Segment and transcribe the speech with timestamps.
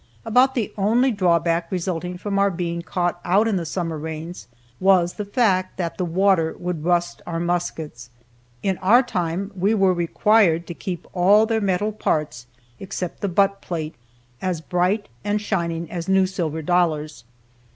[0.25, 4.47] About the only drawback resulting from our being caught out in the summer rains
[4.79, 8.09] was the fact that the water would rust our muskets.
[8.63, 12.47] In our time we were required to keep all their metal parts
[12.79, 13.93] (except the butt plate)
[14.41, 17.23] as bright and shining as new silver dollars.